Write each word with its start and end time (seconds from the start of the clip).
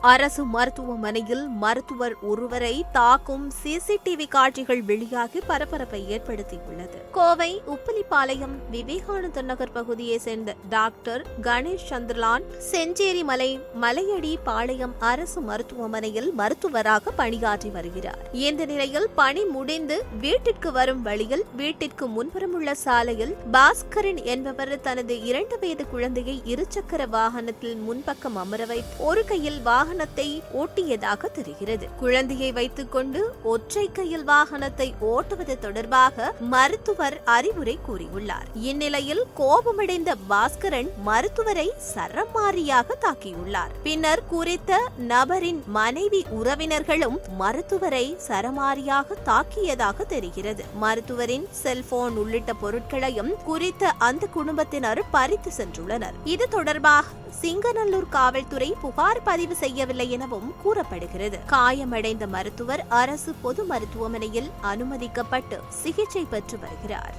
அரசு 0.00 0.44
மருத்துவமனையில் 0.44 1.48
மருத்துவர் 1.48 2.14
ஒருவரை 2.22 2.84
தாக்கும் 2.92 3.52
சிசிடிவி 3.64 4.28
காட்சிகள் 4.28 4.82
வெளியாகி 4.82 5.40
பரபரப்பை 5.46 6.06
ஏற்படுத்தியுள்ளது. 6.10 7.10
கோவை 7.12 7.62
உப்பிலிப்பாளையம் 7.66 8.54
விவேகானந்தர் 8.70 9.44
நகர் 9.44 9.72
பகுதியைச் 9.72 10.20
சேர்ந்த 10.20 10.54
டாக்டர் 10.68 11.26
கணேஷ் 11.42 11.84
சந்திரலான் 11.90 12.42
செஞ்சேரி 12.72 13.24
மலை 13.24 13.60
மலையடி 13.80 14.36
பாளையம் 14.44 14.94
அரசு 14.98 15.40
மருத்துவமனையில் 15.40 16.32
மருத்துவராக 16.32 17.10
பணியாற்றி 17.10 17.70
வருகிறார். 17.70 18.32
இந்த 18.32 18.64
நிலையில் 18.64 19.08
பணி 19.14 19.44
முடிந்து 19.44 20.04
வீட்டிற்கு 20.20 20.72
வரும் 20.72 21.02
வழியில் 21.02 21.44
வீட்டிற்கு 21.56 22.08
முன்புறமுள்ள 22.08 22.72
சாலையில் 22.72 23.36
பாஸ்கரன் 23.52 24.24
என்பவர் 24.24 24.80
தனது 24.80 25.22
இரண்டு 25.22 25.58
வயது 25.58 25.88
குழந்தையை 25.88 26.42
இருசக்கர 26.46 27.08
வாகனத்தில் 27.08 27.78
முன்பக்கம் 27.88 28.34
அமர 28.34 28.64
வைத்து 28.64 29.04
ஒரு 29.04 29.24
கையில் 29.24 29.62
வாகனத்தை 29.90 30.42
ஓட்டியதாக 30.58 31.30
தெரிகிறது. 31.32 31.86
குழந்தையை 32.00 32.52
வைத்துக் 32.52 32.92
கொண்டு 32.92 33.20
ஒற்றை 33.42 33.90
கையில் 33.92 34.24
வாகனத்தை 34.24 34.94
ஓட்டுவது 35.00 35.58
தொடர்பாக 35.58 36.34
மருத்துவர் 36.40 37.16
அறிவுரை 37.24 37.78
கூறியுள்ளார். 37.88 38.46
இந்நிலையில் 38.54 39.22
கோபமடைந்த 39.34 40.14
பாஸ்கரன் 40.30 40.90
மருத்துவரை 41.02 41.72
சரமாரியாக 41.94 42.98
தாக்கியுள்ளார். 43.06 43.72
பின்னர் 43.82 44.22
குறித்த 44.28 44.80
நபரின் 44.98 45.62
மனைவி 45.66 46.26
உறவினர்களும் 46.42 47.18
மருத்துவரை 47.38 48.16
சரமாரியாக 48.28 49.18
தாக்கியதாக 49.26 50.06
தெரிகிறது. 50.06 50.64
மருத்துவரின் 50.80 51.48
செல்போன் 51.50 52.16
உள்ளிட்ட 52.16 52.54
பொருட்களையும் 52.54 53.34
குறித்த 53.44 53.92
அந்த 53.98 54.26
குடும்பத்தினர் 54.26 55.02
பறித்து 55.10 55.52
சென்றுள்ளனர். 55.58 56.16
இது 56.24 56.48
தொடர்பாக 56.48 57.06
சிங்கநல்லூர் 57.42 58.08
காவல்துறை 58.08 58.74
புகார் 58.80 59.22
பதிவு 59.22 59.54
செய்யவில்லை 59.54 60.10
எனவும் 60.10 60.54
கூறப்படுகிறது. 60.62 61.38
காயமடைந்த 61.46 62.26
மருத்துவர் 62.26 62.84
அரசு 62.88 63.34
பொது 63.40 63.64
மருத்துவமனையில் 63.64 64.50
அனுமதிக்கப்பட்டு 64.62 65.58
சிகிச்சை 65.68 66.26
பெற்று 66.30 66.58
வருகிறார். 66.58 67.14